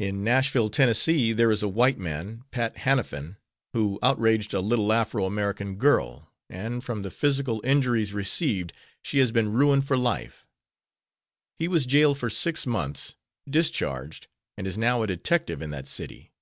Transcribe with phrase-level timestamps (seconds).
[0.00, 0.92] In Nashville, Tenn.,
[1.36, 3.36] there is a white man, Pat Hanifan,
[3.74, 8.72] who outraged a little Afro American girl, and, from the physical injuries received,
[9.04, 10.48] she has been ruined for life.
[11.60, 13.14] He was jailed for six months,
[13.48, 16.32] discharged, and is now a detective in that city.